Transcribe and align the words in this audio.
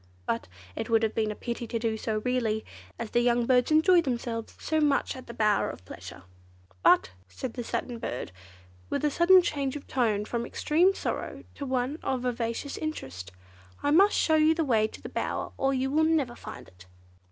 But 0.25 0.47
it 0.75 0.89
would 0.89 1.03
have 1.03 1.13
been 1.13 1.29
a 1.29 1.35
pity 1.35 1.67
to 1.67 1.77
do 1.77 1.95
so, 1.95 2.23
really, 2.25 2.65
as 2.97 3.11
the 3.11 3.19
young 3.19 3.45
birds 3.45 3.69
enjoy 3.69 4.01
themselves 4.01 4.55
so 4.59 4.79
much 4.81 5.15
at 5.15 5.27
the 5.27 5.33
'Bower 5.35 5.69
of 5.69 5.85
Pleasure'. 5.85 6.23
But," 6.81 7.11
said 7.29 7.53
the 7.53 7.63
Satin 7.63 7.99
Bird, 7.99 8.31
with 8.89 9.05
a 9.05 9.11
sudden 9.11 9.43
change 9.43 9.75
of 9.75 9.85
tone 9.85 10.25
from 10.25 10.43
extreme 10.43 10.95
sorrow 10.95 11.43
to 11.53 11.67
one 11.67 11.99
of 12.01 12.21
vivacious 12.23 12.79
interest, 12.79 13.31
"I 13.83 13.91
must 13.91 14.15
show 14.15 14.37
you 14.37 14.55
the 14.55 14.65
way 14.65 14.87
to 14.87 15.01
the 15.03 15.07
bower, 15.07 15.51
or 15.55 15.71
you 15.71 15.91
would 15.91 16.07
never 16.07 16.33
find 16.35 16.67
it." 16.67 16.87